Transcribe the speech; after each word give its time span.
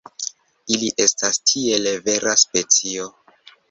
Ili 0.77 0.89
estas 1.05 1.39
tiele 1.53 1.95
vera 2.11 2.37
specio. 2.49 3.11